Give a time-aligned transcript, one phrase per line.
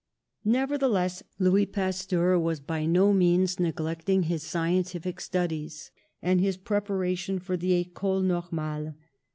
[0.45, 5.91] Nevertheless, Louis Pasteur was by no means neglecting his scientific studies
[6.23, 8.95] and his prepa ration for the Ecole Normale.